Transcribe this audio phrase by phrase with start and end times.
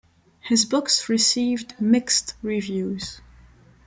[0.39, 3.21] His books received mixed reviews.